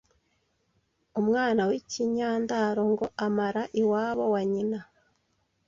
[1.19, 4.79] Umwana w’ikinyandaro ngo amara iwabo wa nyina